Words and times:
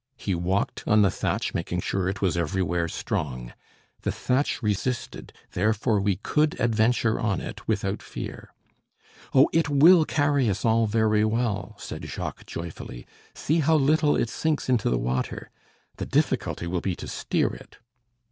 He 0.17 0.33
walked 0.33 0.83
on 0.87 1.03
the 1.03 1.11
thatch, 1.11 1.53
making 1.53 1.81
sure 1.81 2.09
it 2.09 2.23
was 2.23 2.35
everywhere 2.35 2.87
strong. 2.87 3.53
The 4.01 4.11
thatch 4.11 4.63
resisted; 4.63 5.31
therefore 5.51 6.01
we 6.01 6.15
could 6.15 6.59
adventure 6.59 7.19
on 7.19 7.39
it 7.39 7.67
without 7.67 8.01
fear. 8.01 8.51
"Oh! 9.31 9.47
it 9.53 9.69
will 9.69 10.05
carry 10.05 10.49
us 10.49 10.65
all 10.65 10.87
very 10.87 11.23
well," 11.23 11.75
said 11.77 12.05
Jacques 12.09 12.47
joyfully. 12.47 13.05
"See 13.35 13.59
how 13.59 13.75
little 13.75 14.15
it 14.15 14.31
sinks 14.31 14.69
into 14.69 14.89
the 14.89 14.97
water! 14.97 15.51
The 15.97 16.07
difficulty 16.07 16.65
will 16.65 16.81
be 16.81 16.95
to 16.95 17.07
steer 17.07 17.49
it." 17.53 17.77